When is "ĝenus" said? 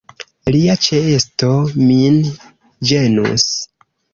2.93-3.49